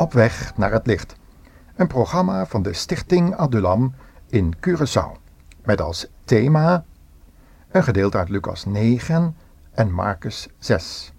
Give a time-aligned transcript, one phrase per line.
[0.00, 1.14] Op weg naar het licht.
[1.76, 3.94] Een programma van de Stichting Adulam
[4.26, 5.20] in Curaçao.
[5.64, 6.84] Met als thema
[7.70, 9.36] een gedeelte uit Lucas 9
[9.70, 11.12] en Marcus 6.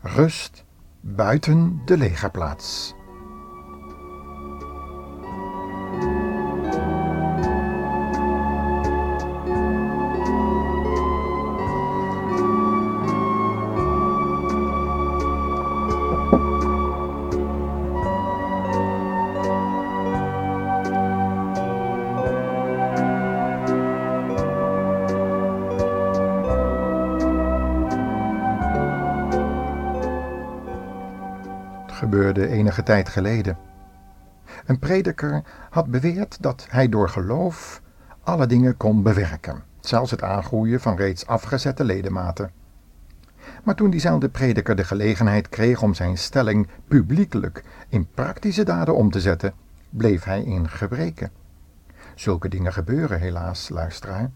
[0.00, 0.64] Rust
[1.00, 2.94] buiten de legerplaats.
[32.34, 33.56] Gebeurde enige tijd geleden.
[34.66, 37.82] Een prediker had beweerd dat hij door geloof
[38.22, 42.50] alle dingen kon bewerken, zelfs het aangroeien van reeds afgezette ledematen.
[43.64, 49.10] Maar toen diezelfde prediker de gelegenheid kreeg om zijn stelling publiekelijk in praktische daden om
[49.10, 49.54] te zetten,
[49.90, 51.30] bleef hij in gebreken.
[52.14, 54.30] Zulke dingen gebeuren helaas, luisteraar,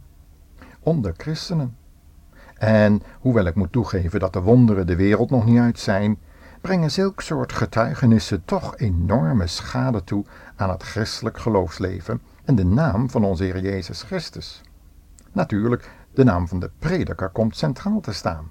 [0.80, 1.76] onder christenen.
[2.54, 6.18] En hoewel ik moet toegeven dat de wonderen de wereld nog niet uit zijn,
[6.60, 10.24] brengen zulk soort getuigenissen toch enorme schade toe
[10.56, 14.60] aan het christelijk geloofsleven en de naam van onze Heer Jezus Christus.
[15.32, 18.50] Natuurlijk, de naam van de prediker komt centraal te staan.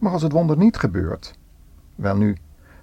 [0.00, 1.38] Maar als het wonder niet gebeurt,
[1.94, 2.36] wel nu,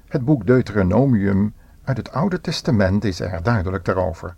[0.07, 4.35] het boek Deuteronomium uit het Oude Testament is er duidelijk daarover.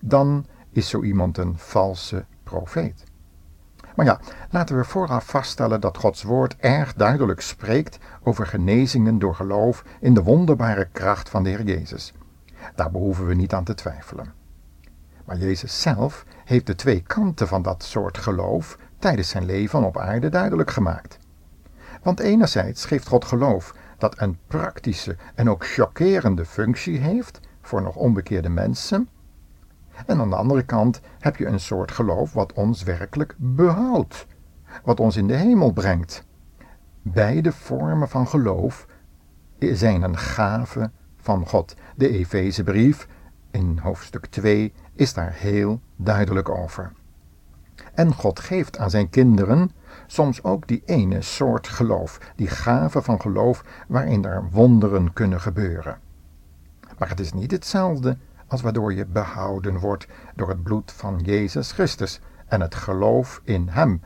[0.00, 3.04] Dan is zo iemand een valse profeet.
[3.96, 4.20] Maar ja,
[4.50, 10.14] laten we vooraf vaststellen dat Gods woord erg duidelijk spreekt over genezingen door geloof in
[10.14, 12.12] de wonderbare kracht van de Heer Jezus.
[12.74, 14.32] Daar behoeven we niet aan te twijfelen.
[15.24, 19.98] Maar Jezus zelf heeft de twee kanten van dat soort geloof tijdens zijn leven op
[19.98, 21.18] aarde duidelijk gemaakt.
[22.02, 27.96] Want enerzijds geeft God geloof dat een praktische en ook chockerende functie heeft voor nog
[27.96, 29.08] onbekeerde mensen,
[30.06, 34.26] en aan de andere kant heb je een soort geloof wat ons werkelijk behoudt,
[34.84, 36.24] wat ons in de hemel brengt.
[37.02, 38.86] Beide vormen van geloof
[39.58, 41.74] zijn een gave van God.
[41.96, 43.08] De Efezebrief
[43.50, 46.92] in hoofdstuk 2 is daar heel duidelijk over.
[47.94, 49.70] En God geeft aan zijn kinderen
[50.06, 55.98] soms ook die ene soort geloof, die gave van geloof waarin er wonderen kunnen gebeuren.
[56.98, 61.72] Maar het is niet hetzelfde als waardoor je behouden wordt door het bloed van Jezus
[61.72, 64.02] Christus en het geloof in Hem.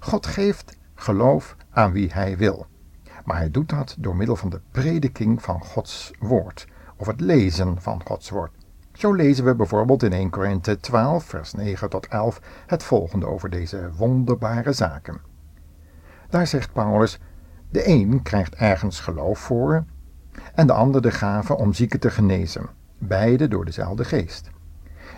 [0.00, 2.66] God geeft geloof aan wie Hij wil,
[3.24, 7.80] maar Hij doet dat door middel van de prediking van Gods woord of het lezen
[7.80, 8.52] van Gods woord.
[8.92, 13.50] Zo lezen we bijvoorbeeld in 1 Korinthe 12, vers 9 tot 11 het volgende over
[13.50, 15.20] deze wonderbare zaken.
[16.28, 17.20] Daar zegt Paulus:
[17.70, 19.84] De een krijgt ergens geloof voor,
[20.54, 22.68] en de ander de gave om zieken te genezen
[23.06, 24.50] beide door dezelfde geest.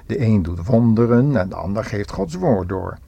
[0.07, 2.99] De een doet wonderen en de ander geeft Gods woord door.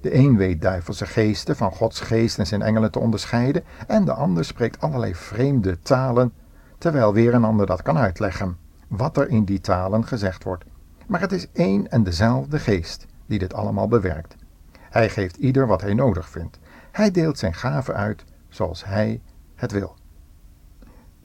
[0.00, 4.12] De een weet duivelse geesten van Gods geest en zijn engelen te onderscheiden, en de
[4.12, 6.32] ander spreekt allerlei vreemde talen,
[6.78, 8.56] terwijl weer een ander dat kan uitleggen,
[8.88, 10.64] wat er in die talen gezegd wordt.
[11.06, 14.36] Maar het is één en dezelfde geest die dit allemaal bewerkt.
[14.80, 16.58] Hij geeft ieder wat hij nodig vindt.
[16.92, 19.20] Hij deelt zijn gaven uit zoals hij
[19.54, 19.97] het wil.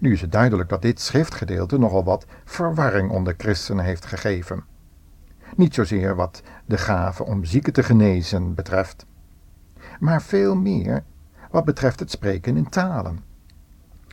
[0.03, 4.64] Nu is het duidelijk dat dit schriftgedeelte nogal wat verwarring onder christenen heeft gegeven.
[5.56, 9.06] Niet zozeer wat de gave om zieken te genezen betreft,
[10.00, 11.03] maar veel meer
[11.52, 13.19] wat betreft het spreken in talen.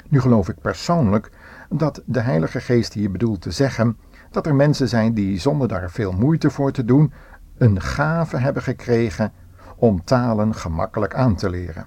[0.08, 1.30] Nu geloof ik persoonlijk
[1.68, 3.96] dat de Heilige Geest hier bedoelt te zeggen
[4.30, 7.12] dat er mensen zijn die zonder daar veel moeite voor te doen
[7.56, 9.32] een gave hebben gekregen
[9.76, 11.86] om talen gemakkelijk aan te leren.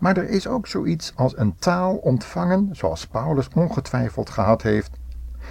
[0.00, 4.98] Maar er is ook zoiets als een taal ontvangen, zoals Paulus ongetwijfeld gehad heeft,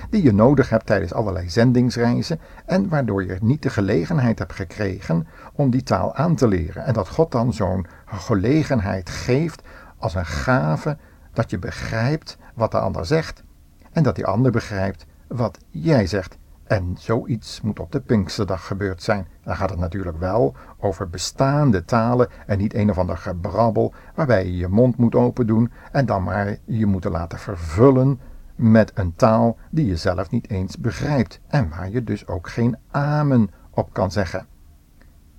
[0.09, 5.27] die je nodig hebt tijdens allerlei zendingsreizen en waardoor je niet de gelegenheid hebt gekregen
[5.53, 6.86] om die taal aan te leren.
[6.86, 9.62] En dat God dan zo'n gelegenheid geeft
[9.97, 10.97] als een gave
[11.33, 13.44] dat je begrijpt wat de ander zegt
[13.91, 16.38] en dat die ander begrijpt wat jij zegt.
[16.69, 19.27] En zoiets moet op de Pinksterdag gebeurd zijn.
[19.44, 24.45] Dan gaat het natuurlijk wel over bestaande talen en niet een of ander gebrabbel waarbij
[24.45, 28.19] je je mond moet open doen en dan maar je moet laten vervullen
[28.56, 32.77] met een taal die je zelf niet eens begrijpt en waar je dus ook geen
[32.92, 34.45] amen op kan zeggen.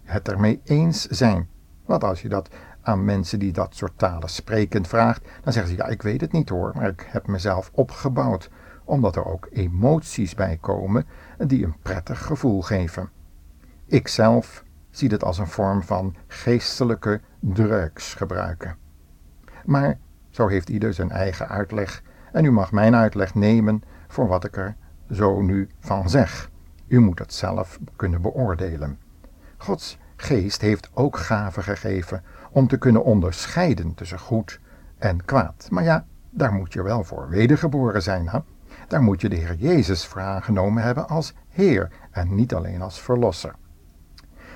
[0.03, 1.49] Het ermee eens zijn.
[1.85, 2.49] Want als je dat
[2.83, 6.33] aan mensen die dat soort talen sprekend vraagt, dan zeggen ze ja, ik weet het
[6.33, 8.51] niet hoor, maar ik heb mezelf opgebouwd
[8.91, 11.07] omdat er ook emoties bij komen
[11.39, 13.09] die een prettig gevoel geven.
[13.87, 18.77] Ikzelf zie het als een vorm van geestelijke drugs gebruiken.
[19.65, 19.99] Maar
[20.31, 22.03] zo heeft ieder zijn eigen uitleg
[22.33, 24.77] En u mag mijn uitleg nemen voor wat ik er
[25.11, 26.51] zo nu van zeg.
[26.87, 28.99] U moet het zelf kunnen beoordelen.
[29.57, 34.61] Gods geest heeft ook gaven gegeven om te kunnen onderscheiden tussen goed
[34.99, 35.67] en kwaad.
[35.71, 38.29] Maar ja, daar moet je wel voor wedergeboren zijn.
[38.29, 38.39] Hè?
[38.91, 43.01] Daar moet je de Heer Jezus voor aangenomen hebben als Heer en niet alleen als
[43.01, 43.55] Verlosser.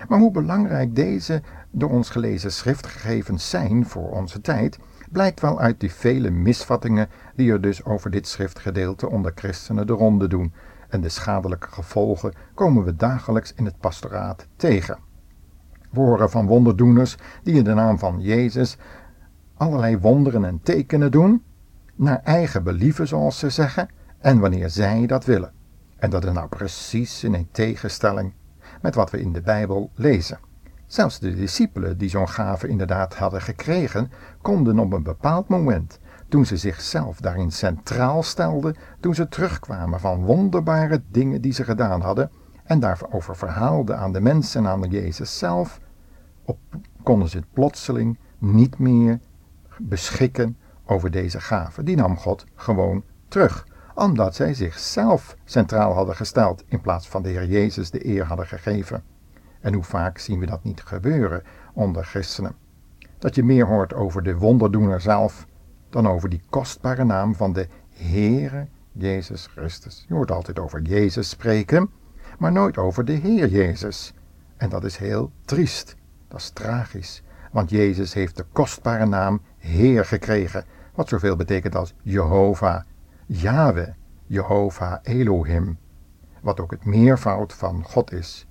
[0.09, 4.79] Maar hoe belangrijk deze door ons gelezen schriftgegevens zijn voor onze tijd,
[5.11, 9.93] blijkt wel uit die vele misvattingen die er dus over dit schriftgedeelte onder christenen de
[9.93, 10.53] ronde doen.
[10.89, 14.99] En de schadelijke gevolgen komen we dagelijks in het pastoraat tegen.
[15.91, 18.77] We horen van wonderdoeners die in de naam van Jezus
[19.57, 21.43] allerlei wonderen en tekenen doen,
[21.95, 23.89] naar eigen believen zoals ze zeggen,
[24.25, 25.53] en wanneer zij dat willen.
[25.97, 28.33] En dat is nou precies in een tegenstelling
[28.83, 30.39] met wat we in de Bijbel lezen.
[30.87, 34.11] Zelfs de discipelen die zo'n gave inderdaad hadden gekregen,
[34.43, 35.99] konden op een bepaald moment,
[36.29, 42.01] toen ze zichzelf daarin centraal stelden, toen ze terugkwamen van wonderbare dingen die ze gedaan
[42.01, 42.31] hadden,
[42.65, 45.81] en daarover verhaalden aan de mensen en aan Jezus zelf,
[46.45, 46.59] op,
[47.03, 49.21] konden ze plotseling niet meer
[49.79, 51.83] beschikken over deze gave.
[51.83, 57.29] Die nam God gewoon terug, omdat zij zichzelf centraal hadden gesteld in plaats van de
[57.29, 59.03] Heer Jezus de eer hadden gegeven.
[59.61, 61.43] En hoe vaak zien we dat niet gebeuren
[61.73, 62.55] onder christenen?
[63.19, 65.47] Dat je meer hoort over de wonderdoener zelf
[65.91, 70.05] dan over die kostbare naam van de Heere Jezus Christus.
[70.09, 71.91] Je hoort altijd over Jezus spreken,
[72.39, 74.15] maar nooit over de Heer Jezus.
[74.57, 75.97] En dat is heel triest.
[76.29, 80.65] Dat is tragisch, want Jezus heeft de kostbare naam Heer gekregen,
[80.95, 82.83] wat zoveel betekent als Jehovah,
[83.27, 83.93] Yahweh,
[84.27, 85.79] Jehovah Elohim,
[86.41, 88.47] wat ook het meervoud van God is.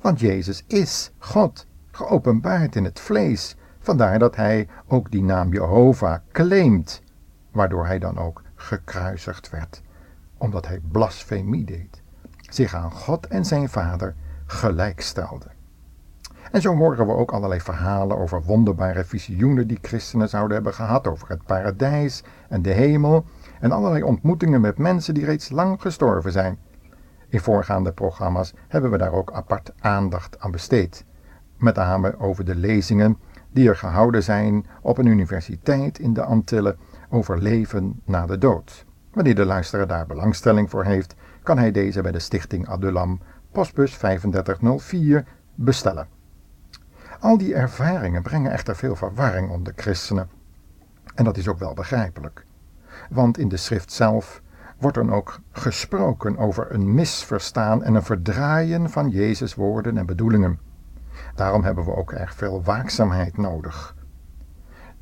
[0.00, 3.56] Want Jezus is God, geopenbaard in het vlees.
[3.78, 7.02] Vandaar dat hij ook die naam Jehovah claimt,
[7.50, 9.82] waardoor hij dan ook gekruisigd werd,
[10.36, 12.02] omdat hij blasfemie deed,
[12.40, 14.14] zich aan God en zijn vader
[14.46, 15.57] gelijkstelde.
[16.50, 21.06] En zo horen we ook allerlei verhalen over wonderbare visioenen die christenen zouden hebben gehad
[21.06, 23.24] over het paradijs en de hemel
[23.60, 26.58] en allerlei ontmoetingen met mensen die reeds lang gestorven zijn.
[27.28, 31.04] In voorgaande programma's hebben we daar ook apart aandacht aan besteed.
[31.56, 33.18] Met name over de lezingen
[33.50, 36.78] die er gehouden zijn op een universiteit in de Antillen
[37.10, 38.86] over leven na de dood.
[39.12, 43.20] Wanneer de luisteraar daar belangstelling voor heeft, kan hij deze bij de Stichting Adulam,
[43.52, 45.24] postbus 3504,
[45.54, 46.17] bestellen.
[47.20, 50.28] Al die ervaringen brengen echter veel verwarring onder christenen.
[51.14, 52.44] En dat is ook wel begrijpelijk.
[53.10, 54.42] Want in de schrift zelf
[54.78, 60.58] wordt dan ook gesproken over een misverstaan en een verdraaien van Jezus' woorden en bedoelingen.
[61.34, 63.96] Daarom hebben we ook erg veel waakzaamheid nodig.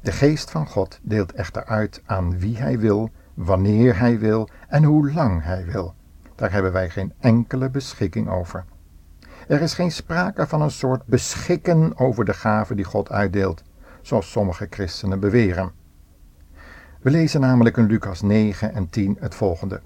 [0.01, 4.85] De geest van God deelt echter uit aan wie hij wil, wanneer hij wil en
[4.85, 5.95] hoe lang hij wil.
[6.35, 8.65] Daar hebben wij geen enkele beschikking over.
[9.47, 13.63] Er is geen sprake van een soort beschikken over de gaven die God uitdeelt,
[14.03, 15.73] zoals sommige christenen beweren.
[17.01, 19.81] We lezen namelijk in Lucas 9 en 10 het volgende.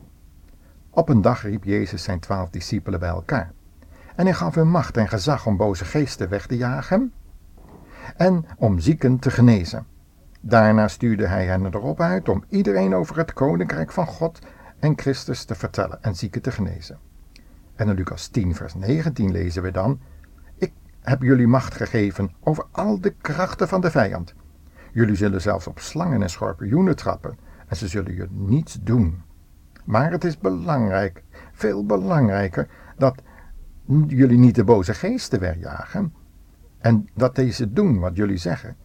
[0.90, 3.52] Op een dag riep Jezus zijn twaalf discipelen bij elkaar.
[4.16, 7.12] En hij gaf hun macht en gezag om boze geesten weg te jagen
[8.16, 9.86] en om zieken te genezen.
[10.40, 14.38] Daarna stuurde hij hen erop uit om iedereen over het koninkrijk van God
[14.78, 17.09] en Christus te vertellen en zieken te genezen.
[17.80, 20.00] En in Lucas 10, vers 19 lezen we dan:
[20.58, 24.34] Ik heb jullie macht gegeven over al de krachten van de vijand.
[24.92, 29.22] Jullie zullen zelfs op slangen en schorpioenen trappen en ze zullen je niets doen.
[29.84, 31.22] Maar het is belangrijk,
[31.52, 33.22] veel belangrijker, dat
[34.06, 36.14] jullie niet de boze geesten wegjagen
[36.78, 38.76] en dat deze doen wat jullie zeggen,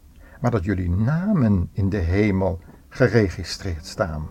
[0.42, 2.60] maar dat jullie namen in de hemel
[2.90, 4.30] geregistreerd staan.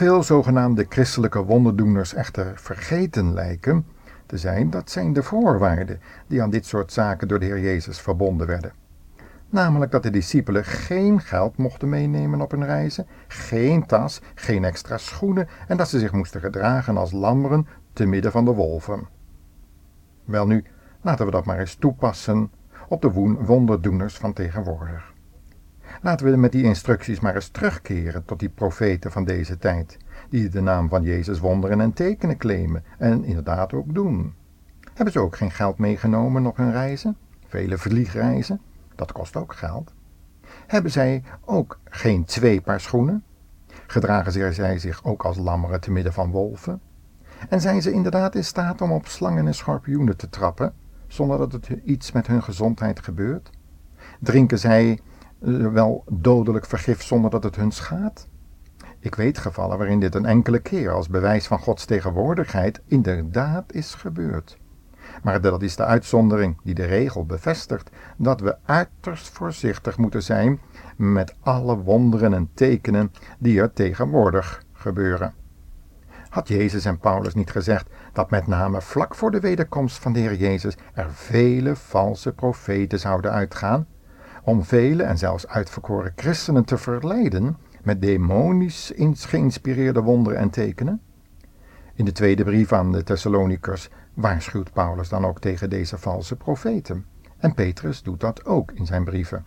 [0.00, 3.86] Veel zogenaamde christelijke wonderdoeners echter vergeten lijken
[4.26, 8.00] te zijn, dat zijn de voorwaarden die aan dit soort zaken door de Heer Jezus
[8.00, 8.72] verbonden werden.
[9.48, 14.98] Namelijk dat de discipelen geen geld mochten meenemen op hun reizen, geen tas, geen extra
[14.98, 19.08] schoenen en dat ze zich moesten gedragen als lammeren te midden van de wolven.
[20.24, 20.64] Welnu,
[21.00, 22.50] laten we dat maar eens toepassen
[22.88, 25.09] op de wonderdoeners van tegenwoordig.
[26.02, 30.48] Laten we met die instructies maar eens terugkeren tot die profeten van deze tijd, die
[30.48, 34.34] de naam van Jezus wonderen en tekenen claimen en inderdaad ook doen.
[34.94, 37.16] Hebben ze ook geen geld meegenomen op hun reizen?
[37.46, 38.60] Vele vliegreizen?
[38.94, 39.92] Dat kost ook geld.
[40.66, 43.24] Hebben zij ook geen twee paar schoenen?
[43.86, 46.80] Gedragen zij zich ook als lammeren te midden van wolven?
[47.48, 50.72] En zijn ze inderdaad in staat om op slangen en schorpioenen te trappen,
[51.06, 53.50] zonder dat het iets met hun gezondheid gebeurt?
[54.20, 55.00] Drinken zij
[55.72, 58.28] wel dodelijk vergif zonder dat het hun schaadt?
[58.98, 63.94] Ik weet gevallen waarin dit een enkele keer als bewijs van Gods tegenwoordigheid inderdaad is
[63.94, 64.58] gebeurd.
[65.22, 70.60] Maar dat is de uitzondering die de regel bevestigt dat we uiterst voorzichtig moeten zijn
[70.96, 75.34] met alle wonderen en tekenen die er tegenwoordig gebeuren.
[76.28, 80.18] Had Jezus en Paulus niet gezegd dat met name vlak voor de wederkomst van de
[80.18, 83.86] Heer Jezus er vele valse profeten zouden uitgaan,
[84.42, 91.00] om vele en zelfs uitverkoren christenen te verleiden met demonisch geïnspireerde wonderen en tekenen?
[91.94, 97.04] In de tweede brief aan de Thessalonikers waarschuwt Paulus dan ook tegen deze valse profeten.
[97.38, 99.44] En Petrus doet dat ook in zijn brieven.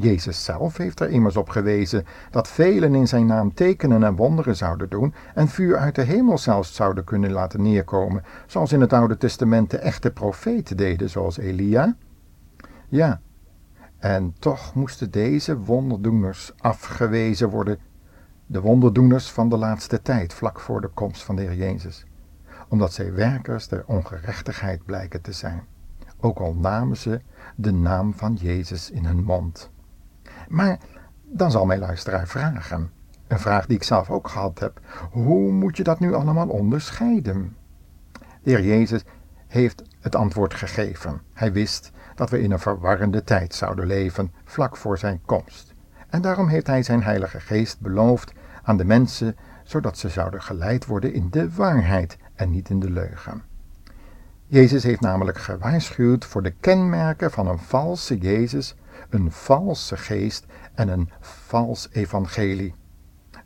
[0.00, 4.56] Jezus zelf heeft er immers op gewezen dat velen in zijn naam tekenen en wonderen
[4.56, 8.92] zouden doen en vuur uit de hemel zelfs zouden kunnen laten neerkomen, zoals in het
[8.92, 11.96] Oude Testament de echte profeten deden, zoals Elia.
[12.88, 13.20] Ja,
[13.98, 17.78] en toch moesten deze wonderdoeners afgewezen worden,
[18.46, 22.06] de wonderdoeners van de laatste tijd, vlak voor de komst van de Heer Jezus,
[22.68, 25.62] omdat zij werkers der ongerechtigheid blijken te zijn,
[26.20, 27.20] ook al namen ze
[27.54, 29.70] de naam van Jezus in hun mond.
[30.48, 30.78] Maar
[31.24, 32.90] dan zal mijn luisteraar vragen,
[33.26, 37.56] een vraag die ik zelf ook gehad heb, hoe moet je dat nu allemaal onderscheiden?
[38.42, 39.04] De Heer Jezus
[39.46, 41.20] heeft het antwoord gegeven.
[41.32, 45.74] Hij wist dat we in een verwarrende tijd zouden leven vlak voor zijn komst.
[46.08, 48.32] En daarom heeft hij zijn Heilige Geest beloofd
[48.62, 52.90] aan de mensen, zodat ze zouden geleid worden in de waarheid en niet in de
[52.90, 53.42] leugen.
[54.46, 58.74] Jezus heeft namelijk gewaarschuwd voor de kenmerken van een valse Jezus,
[59.10, 62.74] een valse geest en een vals evangelie.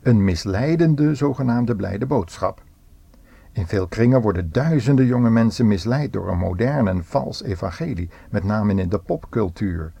[0.01, 2.62] Een misleidende zogenaamde blijde boodschap.
[3.53, 8.43] In veel kringen worden duizenden jonge mensen misleid door een modern en vals evangelie, met
[8.43, 9.93] name in de popcultuur.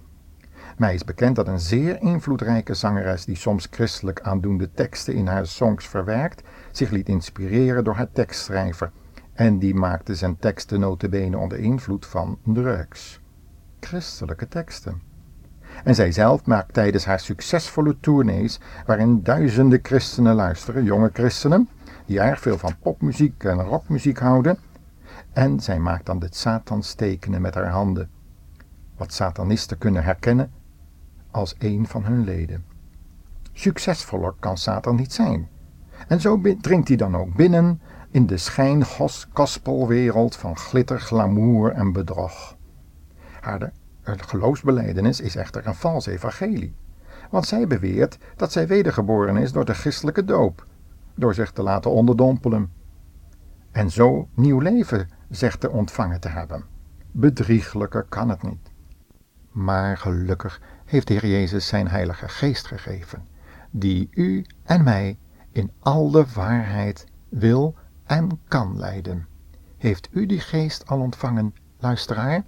[0.77, 5.47] Mij is bekend dat een zeer invloedrijke zangeres die soms christelijk aandoende teksten in haar
[5.47, 8.91] songs verwerkt, zich liet inspireren door haar tekstschrijver.
[9.33, 13.21] En die maakte zijn teksten notabene onder invloed van drugs.
[13.79, 15.01] Christelijke teksten.
[15.83, 21.69] En zij zelf maakt tijdens haar succesvolle tournees, waarin duizenden christenen luisteren, jonge christenen,
[22.05, 24.57] die erg veel van popmuziek en rockmuziek houden.
[25.33, 28.09] En zij maakt dan de Satans tekenen met haar handen.
[28.97, 30.51] Wat satanisten kunnen herkennen
[31.31, 32.65] als een van hun leden.
[33.53, 35.49] Succesvoller kan Satan niet zijn.
[36.07, 37.81] En zo dringt hij dan ook binnen
[38.11, 42.57] in de schijn-gospelwereld van glitter, glamour en bedrog.
[43.41, 43.71] Haar
[44.03, 46.75] geloofsbeleidenis is echter een vals evangelie,
[47.29, 50.65] want zij beweert dat zij wedergeboren is door de christelijke doop,
[51.15, 52.71] door zich te laten onderdompelen.
[53.71, 56.63] En zo nieuw leven zegt te ontvangen te hebben.
[57.11, 58.71] Bedrieglijker kan het niet.
[59.51, 63.27] Maar gelukkig heeft de Heer Jezus zijn Heilige Geest gegeven,
[63.71, 65.17] die u en mij
[65.51, 69.27] in al de waarheid wil en kan leiden.
[69.77, 72.43] Heeft u die geest al ontvangen, luisteraar?